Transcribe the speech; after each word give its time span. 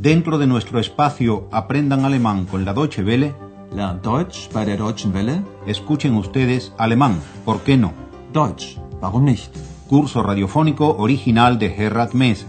Dentro 0.00 0.38
de 0.38 0.46
nuestro 0.46 0.80
espacio 0.80 1.46
Aprendan 1.52 2.06
Alemán 2.06 2.46
con 2.46 2.64
la 2.64 2.72
Deutsche 2.72 3.02
Welle, 3.02 3.34
Lernt 3.74 4.02
Deutsch 4.02 4.48
bei 4.50 4.64
der 4.64 4.78
Deutschen 4.78 5.12
Welle? 5.12 5.42
escuchen 5.66 6.14
ustedes 6.14 6.72
alemán, 6.78 7.20
¿por 7.44 7.60
qué 7.64 7.76
no? 7.76 7.92
Deutsch, 8.32 8.78
warum 9.02 9.26
nicht? 9.26 9.54
Curso 9.90 10.22
radiofónico 10.22 10.96
original 10.96 11.58
de 11.58 11.68
Gerhard 11.68 12.14
Mess. 12.14 12.46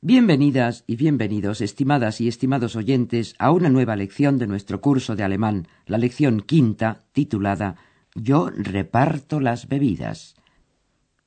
Bienvenidas 0.00 0.82
y 0.88 0.96
bienvenidos, 0.96 1.60
estimadas 1.60 2.20
y 2.20 2.26
estimados 2.26 2.74
oyentes, 2.74 3.36
a 3.38 3.52
una 3.52 3.68
nueva 3.68 3.94
lección 3.94 4.36
de 4.40 4.48
nuestro 4.48 4.80
curso 4.80 5.14
de 5.14 5.22
alemán, 5.22 5.68
la 5.86 5.96
lección 5.98 6.40
quinta, 6.40 7.04
titulada 7.12 7.76
Yo 8.14 8.48
reparto 8.50 9.40
las 9.40 9.68
bebidas. 9.68 10.36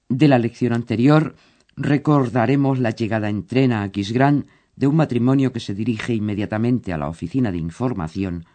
De 0.09 0.27
la 0.27 0.40
lección 0.40 0.73
anterior 0.73 1.36
recordaremos 1.76 2.80
la 2.80 2.91
llegada 2.91 3.30
en 3.30 3.46
tren 3.46 3.73
a 3.73 3.84
Aquisgrán 3.84 4.48
de 4.76 4.88
un 4.88 4.96
matrimonio 4.96 5.52
que 5.52 5.60
se 5.60 5.73
dirige 5.73 6.13
inmediatamente 6.13 6.94
a 6.94 6.98
la 6.98 7.10
oficina 7.10 7.52
de 7.52 7.58
información 7.58 8.46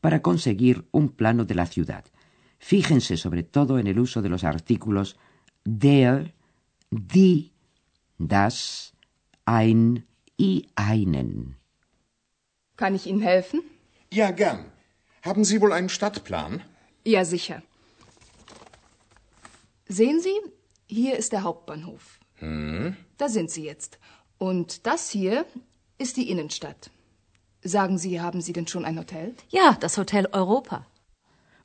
para 0.00 0.20
conseguir 0.20 0.86
un 0.90 1.08
plano 1.08 1.44
de 1.44 1.54
la 1.54 1.66
ciudad. 1.66 2.04
Fíjense 2.58 3.16
sobre 3.16 3.42
todo 3.42 3.78
en 3.78 3.86
el 3.86 3.98
uso 3.98 4.20
de 4.22 4.28
los 4.28 4.44
artículos 4.44 5.16
der, 5.64 6.34
die, 6.90 7.52
das, 8.18 8.94
ein 9.44 10.06
y 10.36 10.68
einen. 10.76 11.56
Kann 12.76 12.94
ich 12.94 13.06
Ihnen 13.06 13.22
helfen? 13.22 13.62
Ja, 14.12 14.30
gern. 14.30 14.72
Haben 15.22 15.44
Sie 15.44 15.60
wohl 15.60 15.72
einen 15.72 15.88
Stadtplan? 15.88 16.62
Ja, 17.04 17.24
sicher. 17.24 17.62
Sehen 19.88 20.20
Sie, 20.20 20.38
hier 20.86 21.16
ist 21.16 21.32
der 21.32 21.42
Hauptbahnhof. 21.42 22.18
Hm? 22.36 22.96
Da 23.18 23.28
sind 23.28 23.50
Sie 23.50 23.64
jetzt. 23.64 23.98
Und 24.38 24.86
das 24.86 25.10
hier 25.10 25.44
ist 25.98 26.16
die 26.16 26.30
Innenstadt. 26.30 26.90
Sagen 27.62 27.98
Sie, 27.98 28.20
haben 28.20 28.40
Sie 28.40 28.52
denn 28.52 28.66
schon 28.66 28.84
ein 28.84 28.98
Hotel? 28.98 29.34
Ja, 29.50 29.76
das 29.80 29.98
Hotel 29.98 30.26
Europa. 30.32 30.86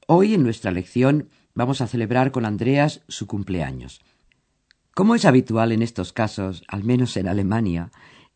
Hoy 0.08 0.34
en 0.34 0.44
nuestra 0.44 0.72
lección 0.72 1.30
vamos 1.54 1.82
a 1.82 1.88
celebrar 1.88 2.32
con 2.32 2.46
Andreas 2.46 3.02
su 3.08 3.28
cumpleaños. 3.28 4.00
Como 4.94 5.16
es 5.16 5.26
habitual 5.26 5.72
en 5.72 5.82
estos 5.82 6.14
casos, 6.14 6.64
al 6.68 6.84
menos 6.84 7.18
en 7.18 7.28
Alemania, 7.28 7.92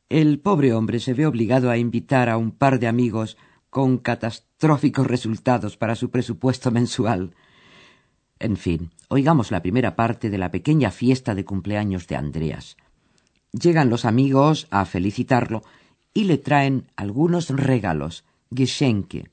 el 0.09 0.39
pobre 0.39 0.73
hombre 0.73 0.99
se 0.99 1.13
ve 1.13 1.25
obligado 1.25 1.69
a 1.69 1.77
invitar 1.77 2.29
a 2.29 2.37
un 2.37 2.51
par 2.51 2.79
de 2.79 2.87
amigos 2.87 3.37
con 3.71 3.97
catastróficos 3.97 5.07
resultados 5.07 5.77
para 5.77 5.95
su 5.95 6.11
presupuesto 6.11 6.69
mensual. 6.69 7.33
En 8.37 8.57
fin, 8.57 8.91
oigamos 9.07 9.49
la 9.49 9.61
primera 9.61 9.95
parte 9.95 10.29
de 10.29 10.37
la 10.37 10.51
pequeña 10.51 10.91
fiesta 10.91 11.33
de 11.33 11.45
cumpleaños 11.45 12.05
de 12.07 12.17
Andreas. 12.17 12.75
Llegan 13.53 13.89
los 13.89 14.05
amigos 14.05 14.67
a 14.71 14.85
felicitarlo 14.85 15.63
y 16.13 16.25
le 16.25 16.37
traen 16.37 16.91
algunos 16.97 17.49
regalos, 17.49 18.25
Geschenke. 18.53 19.29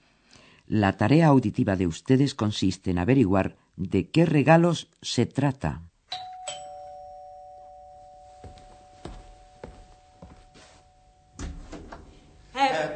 La 0.67 0.97
tarea 0.97 1.27
auditiva 1.27 1.75
de 1.77 1.89
ustedes 1.89 2.35
consiste 2.35 2.93
en 2.93 2.99
averiguar 2.99 3.57
de 3.77 4.09
qué 4.09 4.25
regalos 4.25 4.89
se 5.03 5.27
trata. 5.27 5.88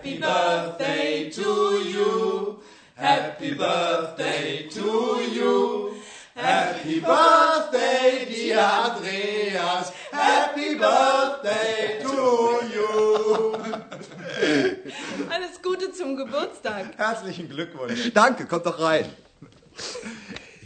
Happy 0.02 0.18
birthday 0.18 1.30
to 1.30 1.78
you. 1.86 2.58
Happy 2.96 3.54
birthday 3.54 4.66
to 4.68 5.20
you. 5.30 5.94
Happy 6.34 6.98
birthday, 6.98 8.26
dear 8.28 8.58
Andreas. 8.58 9.92
Happy 10.10 10.74
birthday 10.74 12.00
to 12.02 12.66
you. 12.74 13.54
Alles 15.30 15.62
Gute 15.62 15.92
zum 15.92 16.16
Geburtstag. 16.16 16.98
Herzlichen 16.98 17.48
Glückwunsch. 17.48 18.10
Danke, 18.12 18.46
kommt 18.46 18.66
doch 18.66 18.80
rein. 18.80 19.04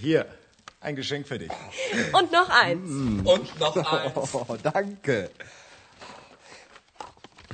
Hier, 0.00 0.24
ein 0.80 0.96
Geschenk 0.96 1.28
für 1.28 1.38
dich. 1.38 1.52
Und 2.14 2.32
noch 2.32 2.48
eins. 2.48 2.88
Und 2.88 3.60
noch 3.60 3.76
eins. 3.76 4.32
Oh, 4.48 4.56
danke. 4.62 5.28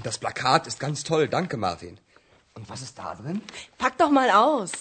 Das 0.02 0.18
Plakat 0.18 0.66
ist 0.66 0.80
ganz 0.80 1.04
toll. 1.04 1.28
Danke, 1.28 1.56
Martin. 1.56 1.98
Und 2.54 2.68
was 2.68 2.82
ist 2.82 2.98
da 2.98 3.14
drin? 3.14 3.40
Pack 3.78 3.96
doch 3.98 4.10
mal 4.10 4.30
aus. 4.30 4.72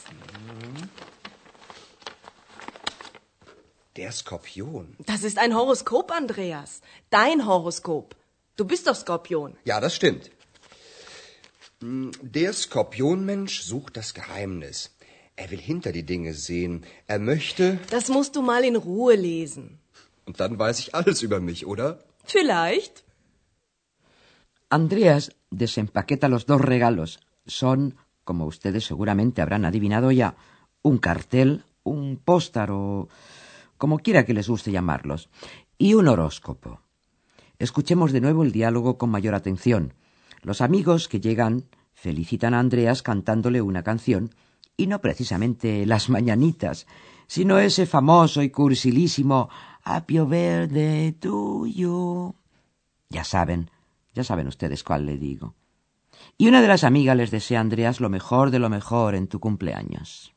Der 3.98 4.12
Skorpion. 4.12 4.96
Das 5.06 5.24
ist 5.24 5.38
ein 5.38 5.56
Horoskop, 5.56 6.12
Andreas. 6.12 6.82
Dein 7.10 7.46
Horoskop. 7.46 8.16
Du 8.56 8.66
bist 8.66 8.88
doch 8.88 8.96
Skorpion. 8.96 9.58
Ja, 9.66 9.80
das 9.80 9.96
stimmt. 9.96 10.32
Hm, 11.82 12.12
Der 12.22 12.54
Skorpionmensch 12.54 13.62
sucht 13.62 13.98
das 13.98 14.14
Geheimnis. 14.14 14.92
Er 15.36 15.50
will 15.52 15.60
hinter 15.60 15.92
die 15.92 16.06
Dinge 16.06 16.34
sehen. 16.34 16.86
Er 17.08 17.20
möchte. 17.20 17.80
Das 17.90 18.08
musst 18.10 18.36
du 18.36 18.42
mal 18.42 18.64
in 18.64 18.76
Ruhe 18.76 19.16
lesen. 19.16 19.80
Und 20.26 20.40
dann 20.40 20.58
weiß 20.60 20.80
ich 20.80 20.94
alles 20.96 21.22
über 21.22 21.40
mich, 21.40 21.66
oder? 21.66 22.00
Vielleicht. 22.26 23.04
Andreas 24.72 25.36
desempaqueta 25.50 26.30
los 26.30 26.46
dos 26.46 26.62
regalos. 26.62 27.20
Son, 27.46 27.98
como 28.24 28.46
ustedes 28.46 28.86
seguramente 28.86 29.42
habrán 29.42 29.66
adivinado 29.66 30.12
ya, 30.12 30.38
un 30.82 30.98
cartel, 30.98 31.66
un 31.84 32.16
póster 32.16 32.72
o 32.72 33.10
como 33.78 34.00
quiera 34.00 34.26
que 34.26 34.34
les 34.34 34.48
guste 34.48 34.72
llamarlos, 34.72 35.30
y 35.78 35.96
un 35.96 36.08
horóscopo. 36.08 36.80
Escuchemos 37.60 38.14
de 38.14 38.22
nuevo 38.22 38.44
el 38.44 38.54
diálogo 38.54 38.98
con 38.98 39.10
mayor 39.10 39.36
atención. 39.36 39.94
Los 40.42 40.62
amigos 40.62 41.10
que 41.10 41.20
llegan 41.20 41.66
felicitan 41.92 42.54
a 42.54 42.60
Andreas 42.60 43.02
cantándole 43.02 43.62
una 43.62 43.84
canción, 43.84 44.32
y 44.78 44.88
no 44.88 45.02
precisamente 45.02 45.86
las 45.86 46.10
mañanitas, 46.10 46.88
sino 47.28 47.60
ese 47.60 47.86
famoso 47.86 48.42
y 48.42 48.50
cursilísimo 48.52 49.50
Birthday 49.86 51.12
to 51.12 51.66
you. 51.66 52.36
Ya 53.10 53.26
saben, 53.26 53.70
ya 54.14 54.24
saben 54.24 54.48
ustedes 54.48 54.84
cuál 54.84 55.06
le 55.06 55.18
digo. 55.18 55.56
Y 56.38 56.48
una 56.48 56.62
de 56.62 56.68
las 56.68 56.84
amigas 56.84 57.18
les 57.18 57.32
desea 57.32 57.60
a 57.60 57.62
Andreas 57.62 58.00
lo 58.00 58.10
mejor 58.10 58.52
de 58.52 58.60
lo 58.60 58.70
mejor 58.70 59.16
en 59.16 59.28
tu 59.28 59.40
cumpleaños. 59.40 60.34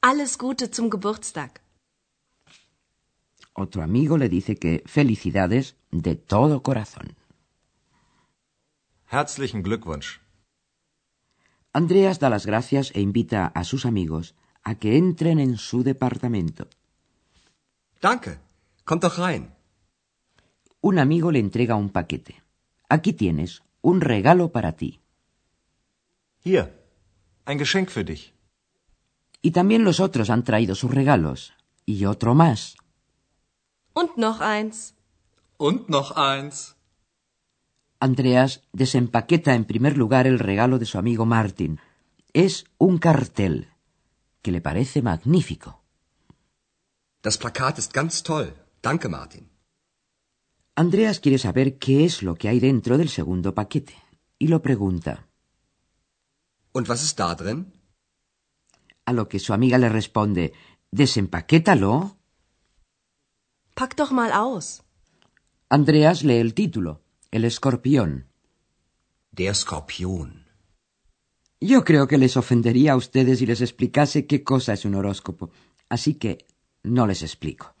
Alles 0.00 0.36
Gute 0.38 0.68
zum 0.68 0.90
Geburtstag. 0.90 1.60
Otro 3.54 3.82
amigo 3.82 4.18
le 4.18 4.28
dice 4.28 4.56
que 4.56 4.82
felicidades 4.86 5.76
de 5.90 6.14
todo 6.14 6.62
corazón. 6.62 7.16
Herzlichen 9.10 9.62
Glückwunsch. 9.62 10.20
Andreas 11.72 12.18
da 12.18 12.28
las 12.28 12.46
gracias 12.46 12.90
e 12.94 13.00
invita 13.00 13.46
a 13.46 13.64
sus 13.64 13.86
amigos 13.86 14.34
a 14.62 14.74
que 14.74 14.96
entren 14.96 15.38
en 15.38 15.56
su 15.56 15.82
departamento. 15.82 16.68
Danke. 18.00 18.40
Kommt 18.84 19.02
doch 19.02 19.18
rein. 19.18 19.52
Un 20.80 20.98
amigo 20.98 21.30
le 21.30 21.38
entrega 21.38 21.74
un 21.74 21.90
paquete. 21.90 22.45
Aquí 22.88 23.12
tienes 23.12 23.62
un 23.80 24.00
regalo 24.00 24.52
para 24.52 24.72
ti. 24.72 25.00
Hier, 26.44 26.64
ein 27.44 27.58
Geschenk 27.58 27.88
für 27.90 28.04
dich. 28.04 28.34
Y 29.42 29.50
también 29.50 29.84
los 29.84 30.00
otros 30.00 30.30
han 30.30 30.44
traído 30.44 30.74
sus 30.74 30.90
regalos. 30.90 31.52
Y 31.84 32.04
otro 32.06 32.34
más. 32.34 32.76
Und 33.92 34.16
noch 34.16 34.40
eins. 34.40 34.94
Und 35.56 35.88
noch 35.88 36.12
eins. 36.16 36.76
Andreas 37.98 38.62
desempaqueta 38.72 39.54
en 39.54 39.64
primer 39.64 39.96
lugar 39.96 40.26
el 40.26 40.38
regalo 40.38 40.78
de 40.78 40.86
su 40.86 40.98
amigo 40.98 41.24
Martin. 41.24 41.80
Es 42.32 42.64
un 42.78 42.98
cartel 42.98 43.68
que 44.42 44.52
le 44.52 44.60
parece 44.60 45.00
magnífico. 45.00 45.82
Das 47.22 47.38
Plakat 47.38 47.78
ist 47.78 47.92
ganz 47.92 48.22
toll. 48.22 48.54
Danke, 48.82 49.08
Martin. 49.08 49.48
Andreas 50.76 51.20
quiere 51.20 51.38
saber 51.38 51.78
qué 51.78 52.04
es 52.04 52.22
lo 52.22 52.34
que 52.34 52.48
hay 52.48 52.60
dentro 52.60 52.98
del 52.98 53.08
segundo 53.08 53.54
paquete 53.54 53.94
y 54.38 54.48
lo 54.48 54.60
pregunta, 54.60 55.26
Und 56.72 56.88
was 56.88 57.02
ist 57.02 57.18
da 57.18 57.34
drin? 57.34 57.72
a 59.06 59.12
lo 59.14 59.28
que 59.28 59.38
su 59.38 59.54
amiga 59.54 59.78
le 59.78 59.88
responde, 59.88 60.52
desempaquétalo. 60.90 62.16
Pack 63.74 63.96
doch 63.96 64.10
mal 64.12 64.32
aus. 64.32 64.82
Andreas 65.70 66.22
lee 66.24 66.38
el 66.40 66.52
título, 66.54 67.00
El 67.30 67.44
escorpión. 67.44 68.26
Der 69.32 69.54
Skorpion. 69.54 70.46
Yo 71.60 71.84
creo 71.84 72.06
que 72.08 72.18
les 72.18 72.36
ofendería 72.36 72.92
a 72.92 72.96
ustedes 72.96 73.38
si 73.38 73.46
les 73.46 73.60
explicase 73.62 74.26
qué 74.26 74.42
cosa 74.44 74.72
es 74.74 74.84
un 74.84 74.94
horóscopo, 74.94 75.50
así 75.88 76.14
que 76.14 76.46
no 76.82 77.06
les 77.06 77.22
explico. 77.22 77.74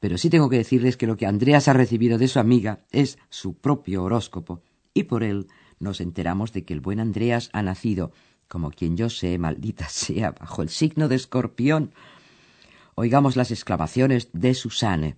Pero 0.00 0.18
sí 0.18 0.30
tengo 0.30 0.48
que 0.48 0.56
decirles 0.56 0.96
que 0.96 1.06
lo 1.06 1.16
que 1.16 1.26
Andreas 1.26 1.68
ha 1.68 1.72
recibido 1.72 2.18
de 2.18 2.28
su 2.28 2.40
amiga 2.40 2.80
es 2.90 3.18
su 3.28 3.54
propio 3.54 4.02
horóscopo, 4.02 4.62
y 4.94 5.04
por 5.04 5.22
él 5.22 5.46
nos 5.78 6.00
enteramos 6.00 6.52
de 6.52 6.64
que 6.64 6.74
el 6.74 6.80
buen 6.80 7.00
Andreas 7.00 7.50
ha 7.52 7.62
nacido, 7.62 8.12
como 8.48 8.70
quien 8.70 8.96
yo 8.96 9.08
sé, 9.10 9.38
maldita 9.38 9.88
sea, 9.90 10.32
bajo 10.32 10.62
el 10.62 10.68
signo 10.68 11.08
de 11.08 11.16
escorpión. 11.16 11.92
oigamos 12.94 13.36
las 13.36 13.50
exclamaciones 13.50 14.28
de 14.32 14.54
Susanne, 14.54 15.16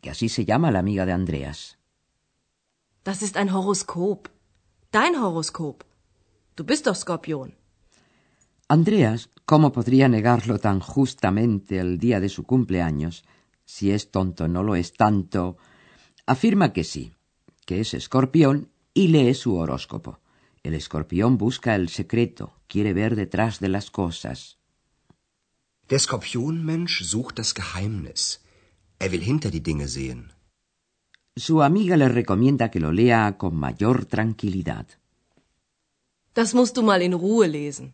que 0.00 0.10
así 0.10 0.28
se 0.28 0.44
llama 0.44 0.70
la 0.70 0.78
amiga 0.78 1.06
de 1.06 1.12
Andreas. 1.12 1.78
Das 3.04 3.22
ist 3.22 3.36
ein 3.36 3.50
Horoskop. 3.50 4.28
Dein 4.92 5.16
Horoskop. 5.16 5.84
Du 6.56 6.64
bist 6.64 6.86
doch 6.86 6.96
Skorpion. 6.96 7.54
Andreas, 8.68 9.28
¿cómo 9.44 9.72
podría 9.72 10.08
negarlo 10.08 10.58
tan 10.58 10.80
justamente 10.80 11.80
el 11.80 11.98
día 11.98 12.20
de 12.20 12.28
su 12.28 12.44
cumpleaños? 12.44 13.24
Si 13.64 13.90
es 13.90 14.10
tonto, 14.10 14.48
no 14.48 14.62
lo 14.62 14.76
es 14.76 14.92
tanto. 14.92 15.56
Afirma 16.26 16.72
que 16.72 16.84
sí, 16.84 17.14
que 17.66 17.80
es 17.80 17.94
escorpión 17.94 18.70
y 18.92 19.08
lee 19.08 19.34
su 19.34 19.56
horóscopo. 19.56 20.20
El 20.62 20.74
escorpión 20.74 21.36
busca 21.36 21.74
el 21.74 21.88
secreto, 21.88 22.54
quiere 22.66 22.92
ver 22.92 23.16
detrás 23.16 23.60
de 23.60 23.68
las 23.68 23.90
cosas. 23.90 24.58
Der 25.88 26.00
Skorpionmensch 26.00 27.04
sucht 27.04 27.38
das 27.38 27.52
Geheimnis. 27.52 28.40
Er 28.98 29.12
will 29.12 29.22
hinter 29.22 29.50
die 29.50 29.60
Dinge 29.60 29.88
sehen. 29.88 30.32
Su 31.36 31.62
amiga 31.62 31.96
le 31.96 32.08
recomienda 32.08 32.70
que 32.70 32.80
lo 32.80 32.90
lea 32.92 33.36
con 33.36 33.54
mayor 33.56 34.06
tranquilidad. 34.06 34.86
Das 36.32 36.54
musst 36.54 36.76
du 36.76 36.82
mal 36.82 37.02
in 37.02 37.12
Ruhe 37.12 37.48
lesen. 37.48 37.92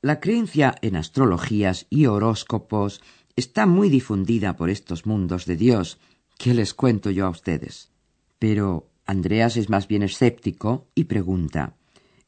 La 0.00 0.20
creencia 0.20 0.76
en 0.80 0.94
astrologías 0.94 1.86
y 1.90 2.06
horóscopos 2.06 3.02
está 3.38 3.66
muy 3.66 3.88
difundida 3.88 4.56
por 4.56 4.68
estos 4.68 5.06
mundos 5.06 5.46
de 5.46 5.56
Dios. 5.56 5.98
¿Qué 6.38 6.54
les 6.54 6.74
cuento 6.74 7.10
yo 7.10 7.26
a 7.26 7.30
ustedes? 7.30 7.90
Pero 8.38 8.90
Andreas 9.06 9.56
es 9.56 9.68
más 9.68 9.88
bien 9.88 10.02
escéptico 10.02 10.86
y 10.94 11.04
pregunta 11.04 11.74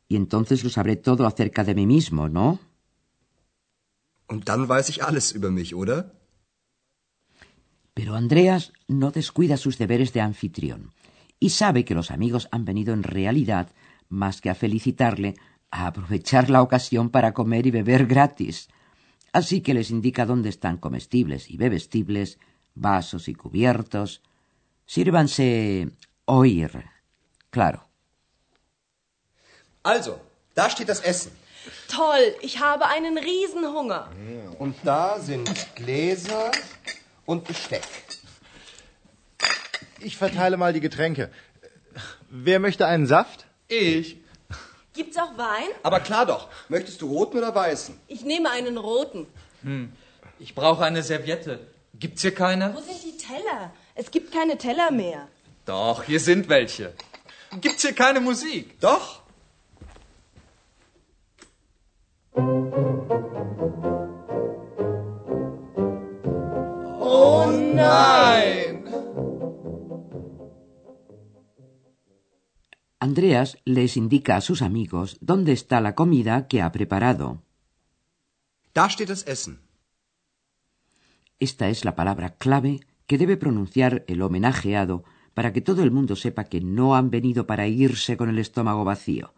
Y 0.09 0.17
entonces 0.17 0.65
lo 0.65 0.71
sabré 0.71 0.97
todo 0.97 1.25
acerca 1.25 1.63
de 1.63 1.75
mí 1.75 1.87
mismo, 1.87 2.29
¿no? 2.29 2.59
Und 4.27 4.45
dann 4.45 4.69
weiß 4.69 4.89
ich 4.89 5.05
alles 5.05 5.35
über 5.35 5.51
mich, 5.51 5.73
oder? 5.75 6.13
Pero 7.95 8.15
Andreas 8.17 8.73
no 8.89 9.11
descuida 9.11 9.57
sus 9.57 9.79
deberes 9.79 10.13
de 10.13 10.21
anfitrión 10.21 10.93
y 11.39 11.51
sabe 11.51 11.85
que 11.85 11.95
los 11.95 12.11
amigos 12.11 12.49
han 12.51 12.65
venido 12.65 12.93
en 12.93 13.03
realidad, 13.03 13.71
más 14.09 14.41
que 14.41 14.51
a 14.51 14.55
felicitarle, 14.55 15.35
a 15.71 15.87
aprovechar 15.87 16.51
la 16.51 16.63
ocasión 16.63 17.11
para 17.11 17.33
comer 17.33 17.67
y 17.67 17.71
beber 17.71 18.07
gratis. 18.07 18.69
Así 19.33 19.61
que 19.61 19.75
les 19.75 19.91
indica 19.91 20.27
dónde 20.27 20.49
están 20.49 20.77
comestibles 20.77 21.51
y 21.51 21.57
bebestibles, 21.57 22.39
vasos 22.75 23.29
y 23.29 23.35
cubiertos. 23.35 24.23
Sírvanse 24.87 25.89
oír. 26.25 26.85
Claro. 27.51 27.87
Also, 29.83 30.21
da 30.55 30.69
steht 30.69 30.89
das 30.89 31.01
Essen. 31.01 31.33
Toll, 31.89 32.35
ich 32.41 32.61
habe 32.61 32.87
einen 32.87 33.19
Riesenhunger. 33.19 34.11
Und 34.59 34.77
da 34.83 35.19
sind 35.21 35.49
Gläser 35.75 36.51
und 37.27 37.45
Besteck. 37.45 37.87
Ich 40.01 40.17
verteile 40.17 40.57
mal 40.57 40.73
die 40.73 40.81
Getränke. 40.81 41.31
Wer 42.31 42.61
möchte 42.61 42.87
einen 42.87 43.07
Saft? 43.07 43.47
Ich. 43.69 44.20
Gibt's 44.95 45.17
auch 45.17 45.37
Wein? 45.39 45.69
Aber 45.83 46.01
klar 46.01 46.27
doch. 46.27 46.49
Möchtest 46.69 47.01
du 47.01 47.07
roten 47.09 47.39
oder 47.39 47.55
weißen? 47.55 47.99
Ich 48.09 48.25
nehme 48.25 48.51
einen 48.51 48.77
roten. 48.77 49.27
Ich 50.39 50.55
brauche 50.55 50.85
eine 50.85 51.03
Serviette. 51.03 51.61
Gibt's 51.95 52.23
hier 52.23 52.35
keine? 52.35 52.75
Wo 52.75 52.81
sind 52.81 53.03
die 53.05 53.17
Teller? 53.17 53.73
Es 53.95 54.11
gibt 54.11 54.33
keine 54.33 54.57
Teller 54.59 54.91
mehr. 54.91 55.29
Doch, 55.67 56.03
hier 56.05 56.19
sind 56.21 56.49
welche. 56.49 56.93
Gibt's 57.61 57.83
hier 57.83 57.95
keine 57.95 58.21
Musik? 58.21 58.81
Doch. 58.81 59.21
Oh 67.03 67.47
nein! 67.51 68.50
Andreas 73.03 73.57
les 73.65 73.97
indica 73.97 74.37
a 74.37 74.43
sus 74.43 74.61
amigos 74.61 75.17
dónde 75.23 75.53
está 75.53 75.81
la 75.81 75.95
comida 75.95 76.47
que 76.49 76.61
ha 76.61 76.71
preparado. 76.71 77.43
Da 78.75 78.91
steht 78.91 79.09
das 79.09 79.27
Essen. 79.27 79.59
Esta 81.39 81.71
es 81.71 81.87
la 81.87 81.97
palabra 81.97 82.37
clave 82.37 82.81
que 83.07 83.17
debe 83.17 83.39
pronunciar 83.39 84.05
el 84.07 84.21
homenajeado 84.21 85.05
para 85.33 85.55
que 85.55 85.63
todo 85.63 85.83
el 85.83 85.91
mundo 85.91 86.15
sepa 86.15 86.45
que 86.45 86.61
no 86.61 86.95
han 86.95 87.09
venido 87.11 87.47
para 87.47 87.67
irse 87.67 88.19
con 88.19 88.29
el 88.29 88.39
estómago 88.39 88.85
vacío. 88.85 89.33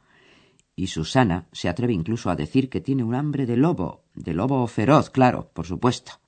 Y 0.75 0.89
Susana 0.89 1.47
se 1.53 1.69
atreve 1.69 1.93
incluso 1.93 2.31
a 2.31 2.37
decir 2.37 2.69
que 2.69 2.81
tiene 2.81 3.05
un 3.05 3.15
hambre 3.15 3.47
de 3.47 3.57
lobo, 3.57 4.03
de 4.15 4.35
lobo 4.35 4.67
feroz, 4.67 5.11
claro, 5.11 5.51
por 5.55 5.67
supuesto. 5.67 6.19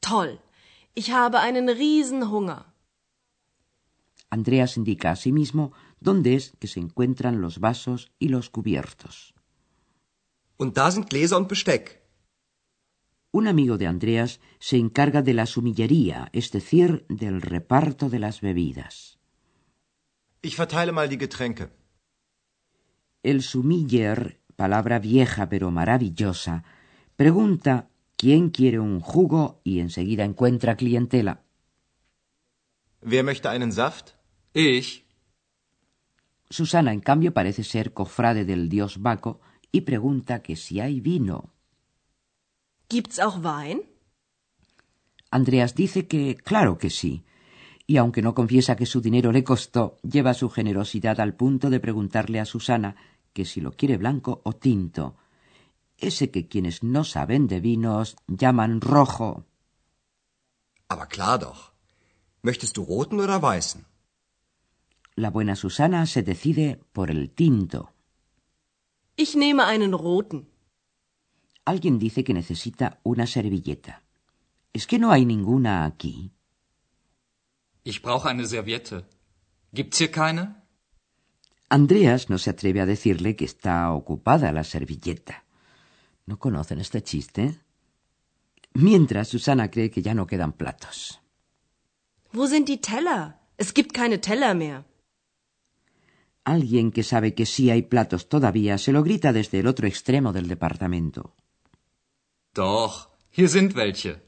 Toll, 0.00 0.40
ich 0.96 1.12
habe 1.12 1.38
einen 1.38 1.68
Riesenhunger. 1.68 2.72
Andreas 4.30 4.78
indica 4.78 5.10
a 5.10 5.16
sí 5.16 5.30
mismo 5.30 5.72
dónde 6.02 6.34
es 6.34 6.52
que 6.58 6.68
se 6.68 6.80
encuentran 6.80 7.40
los 7.40 7.58
vasos 7.58 8.10
y 8.18 8.28
los 8.28 8.50
cubiertos. 8.50 9.34
Und 10.56 10.76
da 10.76 10.90
sind 10.90 11.08
Gläser 11.10 11.36
und 11.36 11.48
Besteck. 11.48 12.02
Un 13.32 13.48
amigo 13.48 13.78
de 13.78 13.86
Andreas 13.86 14.40
se 14.58 14.76
encarga 14.76 15.22
de 15.22 15.32
la 15.32 15.46
sumillería, 15.46 16.28
es 16.32 16.50
decir, 16.50 17.06
del 17.08 17.40
reparto 17.40 18.10
de 18.10 18.18
las 18.18 18.40
bebidas. 18.42 19.18
Ich 20.42 20.56
verteile 20.56 20.92
mal 20.92 21.08
die 21.08 21.18
Getränke. 21.18 21.70
El 23.22 23.42
sumiller, 23.42 24.40
palabra 24.56 24.98
vieja 24.98 25.48
pero 25.48 25.70
maravillosa, 25.70 26.64
pregunta 27.16 27.88
quién 28.16 28.50
quiere 28.50 28.80
un 28.80 29.00
jugo 29.00 29.60
y 29.64 29.80
enseguida 29.80 30.24
encuentra 30.24 30.76
clientela. 30.76 31.44
Wer 33.00 33.24
möchte 33.24 33.48
einen 33.48 33.72
Saft? 33.72 34.14
Ich. 34.52 35.04
Susana, 36.52 36.92
en 36.92 37.00
cambio, 37.00 37.32
parece 37.32 37.64
ser 37.64 37.94
cofrade 37.94 38.44
del 38.44 38.68
dios 38.68 39.00
Baco 39.00 39.40
y 39.72 39.82
pregunta 39.82 40.42
que 40.42 40.54
si 40.54 40.80
hay 40.80 41.00
vino. 41.00 41.50
Gibt's 42.90 43.18
auch 43.18 43.38
Wein? 43.42 43.82
Andreas 45.30 45.74
dice 45.74 46.06
que 46.06 46.36
claro 46.36 46.76
que 46.76 46.90
sí, 46.90 47.24
y 47.86 47.96
aunque 47.96 48.20
no 48.20 48.34
confiesa 48.34 48.76
que 48.76 48.84
su 48.84 49.00
dinero 49.00 49.32
le 49.32 49.44
costó, 49.44 49.96
lleva 50.02 50.34
su 50.34 50.50
generosidad 50.50 51.20
al 51.20 51.34
punto 51.34 51.70
de 51.70 51.80
preguntarle 51.80 52.38
a 52.38 52.44
Susana 52.44 52.96
que 53.32 53.46
si 53.46 53.62
lo 53.62 53.72
quiere 53.72 53.96
blanco 53.96 54.42
o 54.44 54.52
tinto, 54.52 55.16
ese 55.96 56.30
que 56.30 56.48
quienes 56.48 56.82
no 56.82 57.04
saben 57.04 57.46
de 57.46 57.60
vinos 57.60 58.16
llaman 58.26 58.82
rojo. 58.82 59.46
Aber 60.88 61.08
klar 61.08 61.40
doch. 61.40 61.72
Möchtest 62.42 62.76
du 62.76 62.84
roten 62.84 63.20
oder 63.20 63.40
weißen? 63.40 63.86
La 65.14 65.30
buena 65.30 65.56
Susana 65.56 66.06
se 66.06 66.22
decide 66.22 66.80
por 66.92 67.10
el 67.10 67.30
tinto. 67.30 67.92
Ich 69.16 69.36
nehme 69.36 69.64
einen 69.64 69.92
roten. 69.92 70.48
Alguien 71.64 71.98
dice 71.98 72.24
que 72.24 72.34
necesita 72.34 72.98
una 73.04 73.26
servilleta. 73.26 74.02
¿Es 74.72 74.86
que 74.86 74.98
no 74.98 75.12
hay 75.12 75.24
ninguna 75.26 75.84
aquí? 75.84 76.32
Ich 77.84 78.00
brauche 78.00 78.28
eine 78.28 78.46
Serviette. 78.46 79.04
Gibt's 79.72 79.98
hier 79.98 80.10
keine? 80.10 80.56
Andreas 81.68 82.30
no 82.30 82.38
se 82.38 82.50
atreve 82.50 82.80
a 82.80 82.86
decirle 82.86 83.36
que 83.36 83.44
está 83.44 83.92
ocupada 83.92 84.52
la 84.52 84.64
servilleta. 84.64 85.44
¿No 86.26 86.38
conocen 86.38 86.80
este 86.80 87.02
chiste? 87.02 87.60
Mientras 88.74 89.28
Susana 89.28 89.70
cree 89.70 89.90
que 89.90 90.02
ya 90.02 90.14
no 90.14 90.26
quedan 90.26 90.52
platos. 90.52 91.20
Wo 92.32 92.46
sind 92.46 92.66
die 92.68 92.80
Teller? 92.80 93.38
Es 93.58 93.74
gibt 93.74 93.92
keine 93.92 94.20
Teller 94.20 94.54
mehr. 94.54 94.84
Alguien 96.44 96.90
que 96.90 97.04
sabe 97.04 97.34
que 97.34 97.46
sí 97.46 97.70
hay 97.70 97.82
platos 97.82 98.28
todavía 98.28 98.76
se 98.78 98.92
lo 98.92 99.02
grita 99.02 99.32
desde 99.32 99.60
el 99.60 99.66
otro 99.66 99.86
extremo 99.86 100.32
del 100.32 100.48
departamento. 100.48 101.34
Doch, 102.54 103.10
hier 103.30 103.48
sind 103.48 103.76
welche. 103.76 104.20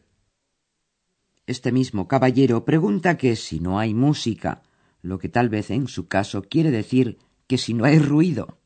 Este 1.46 1.72
mismo 1.72 2.08
caballero 2.08 2.64
pregunta 2.64 3.16
que 3.16 3.36
si 3.36 3.60
no 3.60 3.78
hay 3.78 3.92
música, 3.92 4.62
lo 5.02 5.18
que 5.18 5.28
tal 5.28 5.48
vez 5.48 5.70
en 5.70 5.88
su 5.88 6.08
caso 6.08 6.42
quiere 6.42 6.70
decir 6.70 7.18
que 7.46 7.58
si 7.58 7.74
no 7.74 7.84
hay 7.84 7.98
ruido. 7.98 8.58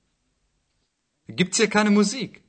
Gibt's 1.26 1.58
hier 1.58 1.68
keine 1.68 1.90
Musik? 1.90 2.44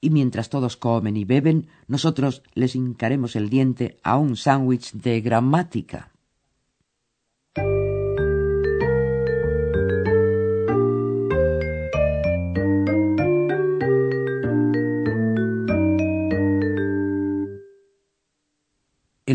Y 0.00 0.10
mientras 0.10 0.50
todos 0.50 0.76
comen 0.76 1.16
y 1.16 1.24
beben, 1.24 1.68
nosotros 1.88 2.42
les 2.54 2.76
hincaremos 2.76 3.34
el 3.34 3.48
diente 3.48 3.98
a 4.02 4.18
un 4.18 4.36
sándwich 4.36 4.92
de 4.92 5.20
gramática. 5.20 6.12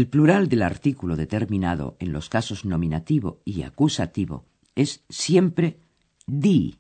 El 0.02 0.08
plural 0.08 0.50
del 0.50 0.64
artículo 0.64 1.16
determinado 1.16 1.96
en 2.00 2.12
los 2.12 2.28
casos 2.28 2.66
nominativo 2.66 3.40
y 3.46 3.62
acusativo 3.62 4.48
es 4.74 5.04
siempre 5.10 5.78
die. 6.26 6.80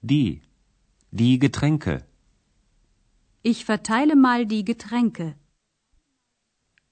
Die. 0.00 0.42
Die 1.12 1.38
Getränke. 1.38 2.04
Ich 3.44 3.64
verteile 3.64 4.16
mal 4.16 4.48
die 4.48 4.64
Getränke. 4.64 5.36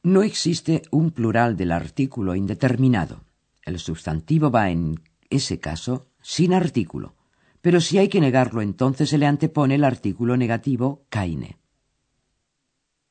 No 0.04 0.22
existe 0.22 0.82
un 0.92 1.10
plural 1.10 1.56
del 1.56 1.72
artículo 1.72 2.36
indeterminado. 2.36 3.24
El 3.64 3.80
sustantivo 3.80 4.52
va 4.52 4.70
en 4.70 5.02
ese 5.30 5.58
caso 5.58 6.12
sin 6.22 6.54
artículo. 6.54 7.16
Pero 7.60 7.80
si 7.80 7.98
hay 7.98 8.08
que 8.08 8.20
negarlo, 8.20 8.62
entonces 8.62 9.10
se 9.10 9.18
le 9.18 9.26
antepone 9.26 9.74
el 9.74 9.82
artículo 9.82 10.36
negativo 10.36 11.04
keine. 11.10 11.58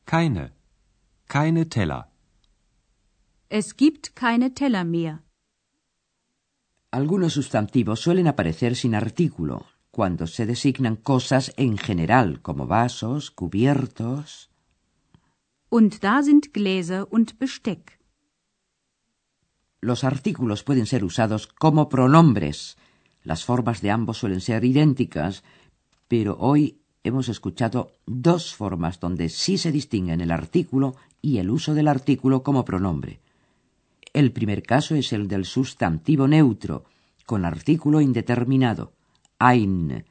Keine. 0.06 0.55
Keine 1.28 1.70
Teller. 1.70 2.12
Es 3.50 3.76
gibt 3.76 4.16
keine 4.16 4.54
Teller 4.54 4.84
mehr. 4.84 5.24
Algunos 6.92 7.34
sustantivos 7.34 8.00
suelen 8.00 8.28
aparecer 8.28 8.76
sin 8.76 8.96
artículo 8.96 9.66
cuando 9.92 10.28
se 10.28 10.46
designan 10.46 10.98
cosas 10.98 11.54
en 11.58 11.78
general, 11.78 12.42
como 12.42 12.68
vasos, 12.68 13.32
cubiertos. 13.32 14.50
Und 15.70 16.04
da 16.04 16.22
sind 16.22 16.54
Gläser 16.54 17.08
und 17.12 17.38
Besteck. 17.40 18.00
Los 19.82 20.04
artículos 20.04 20.64
pueden 20.64 20.86
ser 20.86 21.04
usados 21.04 21.48
como 21.48 21.90
pronombres. 21.90 22.78
Las 23.24 23.44
formas 23.44 23.82
de 23.82 23.92
ambos 23.92 24.18
suelen 24.18 24.42
ser 24.42 24.64
idénticas, 24.64 25.44
pero 26.08 26.38
hoy 26.40 26.85
hemos 27.06 27.30
escuchado 27.30 27.92
dos 28.06 28.56
formas 28.56 29.00
donde 29.00 29.30
sí 29.30 29.58
se 29.58 29.72
distinguen 29.72 30.22
el 30.22 30.32
artículo 30.32 30.96
y 31.22 31.38
el 31.38 31.52
uso 31.52 31.76
del 31.76 31.88
artículo 31.88 32.42
como 32.42 32.66
pronombre. 32.66 33.20
El 34.12 34.32
primer 34.32 34.64
caso 34.64 34.96
es 34.96 35.14
el 35.14 35.28
del 35.28 35.46
sustantivo 35.46 36.28
neutro, 36.28 36.86
con 37.26 37.46
artículo 37.46 38.02
indeterminado, 38.02 38.94
ein, 39.40 40.06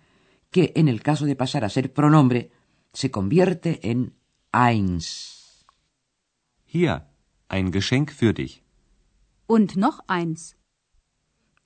que 0.50 0.72
en 0.76 0.88
el 0.88 1.02
caso 1.02 1.26
de 1.26 1.34
pasar 1.34 1.64
a 1.64 1.68
ser 1.68 1.92
pronombre 1.92 2.50
se 2.92 3.10
convierte 3.10 3.80
en 3.82 4.14
eins. 4.52 5.66
Hier, 6.64 7.06
ein 7.48 7.72
Geschenk 7.72 8.12
für 8.12 8.32
dich. 8.32 8.62
Und 9.46 9.76
noch 9.76 10.00
eins. 10.06 10.56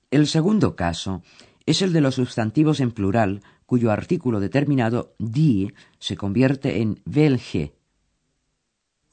El 0.09 0.25
segundo 0.25 0.75
caso 0.75 1.21
es 1.67 1.83
el 1.83 1.93
de 1.93 2.01
los 2.01 2.15
sustantivos 2.15 2.79
en 2.79 2.91
plural 2.91 3.41
cuyo 3.69 3.91
artículo 3.91 4.39
determinado 4.39 5.13
die 5.19 5.75
se 5.99 6.15
convierte 6.17 6.81
en 6.81 6.99
welche. 7.05 7.75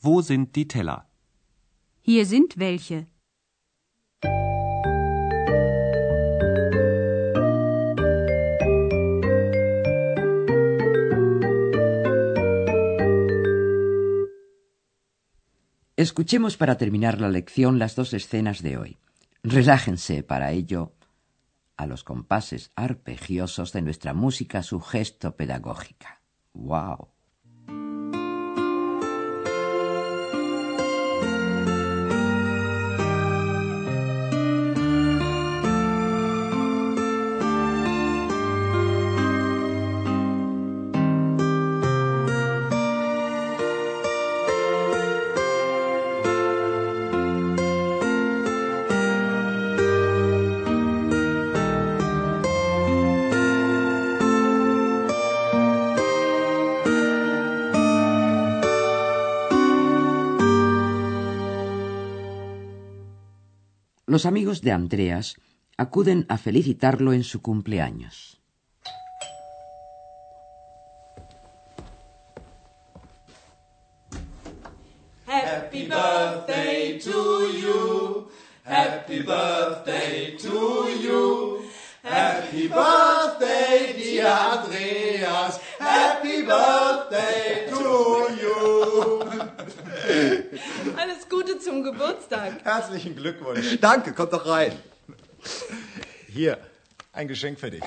Wo 0.00 0.22
sind 0.22 0.54
die 0.54 0.64
Teller? 0.64 1.04
Hier 2.00 2.24
sind 2.24 2.56
welche. 2.56 3.06
Escuchemos 15.96 16.56
para 16.56 16.78
terminar 16.78 17.20
la 17.20 17.28
lección 17.28 17.78
las 17.78 17.94
dos 17.94 18.14
escenas 18.14 18.62
de 18.62 18.78
hoy. 18.78 18.96
Relájense 19.42 20.22
para 20.22 20.52
ello 20.52 20.95
a 21.76 21.86
los 21.86 22.04
compases 22.04 22.72
arpegiosos 22.74 23.72
de 23.72 23.82
nuestra 23.82 24.14
música 24.14 24.62
su 24.62 24.80
gesto 24.80 25.36
pedagógica. 25.36 26.22
¡Wow! 26.52 27.15
Los 64.16 64.24
amigos 64.24 64.62
de 64.62 64.72
Andreas 64.72 65.36
acuden 65.76 66.24
a 66.30 66.38
felicitarlo 66.38 67.12
en 67.12 67.22
su 67.22 67.42
cumpleaños. 67.42 68.40
Happy 75.26 75.82
birthday 75.86 76.98
to 76.98 77.52
you. 77.60 78.30
Happy 78.64 79.18
birthday 79.20 80.34
to 80.38 80.88
you. 80.98 81.60
Happy 82.02 82.68
birthday, 82.68 83.92
dear 83.98 84.28
Andreas. 84.28 85.60
Happy 85.78 86.40
birthday 86.40 87.68
to 87.68 88.28
you. 88.40 89.35
Alles 90.96 91.28
Gute 91.28 91.58
zum 91.58 91.82
Geburtstag. 91.82 92.64
Herzlichen 92.64 93.16
Glückwunsch. 93.16 93.78
Danke, 93.80 94.12
kommt 94.12 94.32
doch 94.32 94.46
rein. 94.46 94.72
Hier, 96.28 96.58
ein 97.12 97.28
Geschenk 97.28 97.58
für 97.58 97.70
dich. 97.70 97.82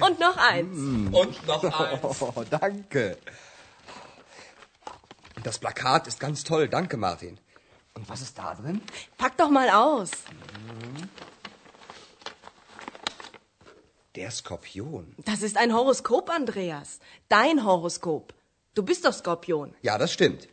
Und 0.00 0.18
noch 0.18 0.36
eins. 0.36 0.76
Und 0.76 1.46
noch 1.46 1.62
eins. 1.80 2.20
Oh, 2.20 2.44
danke. 2.50 3.16
Das 5.42 5.58
Plakat 5.58 6.06
ist 6.06 6.20
ganz 6.20 6.44
toll. 6.44 6.68
Danke, 6.68 6.96
Martin. 6.96 7.38
Und 7.94 8.08
was 8.08 8.22
ist 8.22 8.38
da 8.38 8.54
drin? 8.54 8.80
Pack 9.18 9.36
doch 9.36 9.50
mal 9.50 9.68
aus. 9.70 10.10
Der 14.14 14.30
Skorpion. 14.30 15.14
Das 15.24 15.42
ist 15.42 15.56
ein 15.56 15.74
Horoskop, 15.74 16.30
Andreas. 16.30 17.00
Dein 17.28 17.64
Horoskop. 17.64 18.34
Du 18.74 18.82
bist 18.82 19.04
doch 19.04 19.12
Skorpion. 19.12 19.74
Ja, 19.82 19.98
das 19.98 20.12
stimmt. 20.12 20.48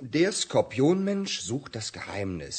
Der 0.00 0.32
Skorpionmensch 0.32 1.40
sucht 1.40 1.74
das 1.74 1.92
Geheimnis. 1.92 2.56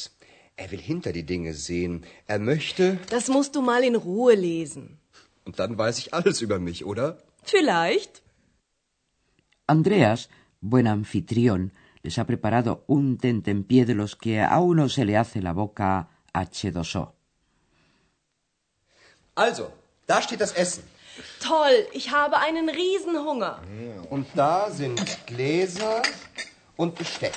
Er 0.56 0.70
will 0.70 0.80
hinter 0.80 1.12
die 1.12 1.26
Dinge 1.32 1.52
sehen. 1.54 2.04
Er 2.26 2.38
möchte. 2.38 2.98
Das 3.10 3.28
musst 3.28 3.54
du 3.54 3.60
mal 3.62 3.84
in 3.84 3.94
Ruhe 3.94 4.34
lesen. 4.34 4.98
Und 5.44 5.58
dann 5.60 5.78
weiß 5.78 5.98
ich 5.98 6.14
alles 6.14 6.40
über 6.40 6.58
mich, 6.58 6.84
oder? 6.84 7.18
Vielleicht. 7.44 8.22
Andreas, 9.66 10.28
buen 10.60 10.86
anfitrión, 10.86 11.72
les 12.02 12.18
ha 12.18 12.24
preparado 12.24 12.84
un 12.86 13.18
tentempié 13.18 13.84
de 13.84 13.94
los 13.94 14.16
que 14.16 14.40
a 14.40 14.58
uno 14.60 14.88
se 14.88 15.04
le 15.04 15.16
hace 15.16 15.40
la 15.40 15.52
boca 15.52 16.08
H2O. 16.32 17.12
Also, 19.34 19.72
da 20.06 20.22
steht 20.22 20.40
das 20.40 20.52
Essen. 20.52 20.82
Toll, 21.40 21.76
ich 21.92 22.10
habe 22.10 22.38
einen 22.38 22.68
Riesenhunger. 22.68 23.62
Und 24.10 24.26
da 24.34 24.70
sind 24.70 24.98
Gläser 25.26 26.02
und 26.76 26.94
Besteck. 26.96 27.34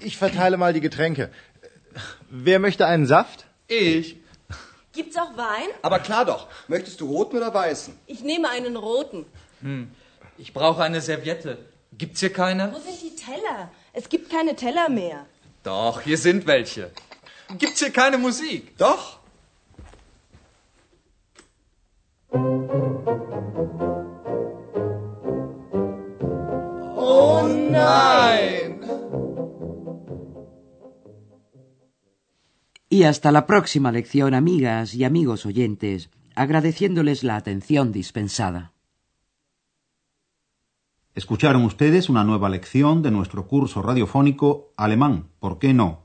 Ich 0.00 0.16
verteile 0.16 0.56
mal 0.56 0.72
die 0.72 0.80
Getränke. 0.80 1.30
Wer 2.30 2.58
möchte 2.58 2.86
einen 2.86 3.06
Saft? 3.06 3.46
Ich. 3.68 4.16
Gibt's 4.92 5.16
auch 5.16 5.36
Wein? 5.36 5.68
Aber 5.82 5.98
klar 5.98 6.24
doch. 6.24 6.48
Möchtest 6.68 7.00
du 7.00 7.06
roten 7.08 7.36
oder 7.36 7.52
weißen? 7.52 7.98
Ich 8.06 8.20
nehme 8.22 8.48
einen 8.48 8.76
roten. 8.76 9.26
Ich 10.38 10.52
brauche 10.52 10.82
eine 10.82 11.00
Serviette. 11.00 11.58
Gibt's 11.92 12.20
hier 12.20 12.32
keine? 12.32 12.72
Wo 12.72 12.78
sind 12.78 13.00
die 13.02 13.16
Teller? 13.16 13.70
Es 13.92 14.08
gibt 14.08 14.30
keine 14.30 14.54
Teller 14.54 14.88
mehr. 14.88 15.26
Doch, 15.62 16.00
hier 16.00 16.18
sind 16.18 16.46
welche. 16.46 16.90
Gibt's 17.58 17.80
hier 17.80 17.90
keine 17.90 18.18
Musik? 18.18 18.76
Doch. 18.78 19.18
Oh 27.08 27.46
nein! 27.46 28.80
Y 32.88 33.04
hasta 33.04 33.30
la 33.30 33.46
próxima 33.46 33.92
lección, 33.92 34.34
amigas 34.34 34.92
y 34.92 35.04
amigos 35.04 35.46
oyentes, 35.46 36.10
agradeciéndoles 36.34 37.22
la 37.22 37.36
atención 37.36 37.92
dispensada. 37.92 38.72
Escucharon 41.14 41.64
ustedes 41.64 42.08
una 42.08 42.24
nueva 42.24 42.48
lección 42.48 43.02
de 43.02 43.12
nuestro 43.12 43.46
curso 43.46 43.82
radiofónico 43.82 44.72
Alemán, 44.76 45.28
¿por 45.38 45.60
qué 45.60 45.72
no? 45.74 46.02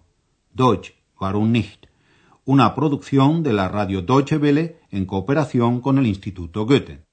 Deutsch, 0.53 0.93
warum 1.19 1.51
nicht? 1.51 1.87
Una 2.45 2.75
producción 2.75 3.41
de 3.41 3.53
la 3.53 3.69
radio 3.69 4.03
Deutsche 4.03 4.37
Welle 4.37 4.79
en 4.91 5.05
cooperación 5.05 5.81
con 5.81 5.97
el 5.97 6.05
Instituto 6.05 6.67
Goethe. 6.67 7.10